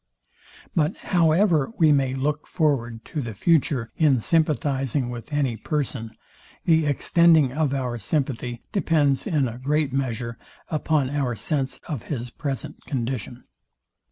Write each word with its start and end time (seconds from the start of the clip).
But 0.75 0.97
however 1.13 1.71
we 1.77 1.91
may 1.91 2.15
look 2.15 2.47
forward 2.47 3.05
to 3.05 3.21
the 3.21 3.35
future 3.35 3.91
in 3.95 4.19
sympathizing 4.19 5.11
with 5.11 5.31
any 5.31 5.55
person, 5.57 6.09
the 6.65 6.87
extending 6.87 7.51
of 7.53 7.71
our 7.75 7.99
sympathy 7.99 8.63
depends 8.71 9.27
in 9.27 9.47
a 9.47 9.59
great 9.59 9.93
measure 9.93 10.39
upon 10.69 11.11
our 11.11 11.35
sense 11.35 11.77
of 11.87 12.05
his 12.09 12.31
present 12.31 12.83
condition. 12.85 13.43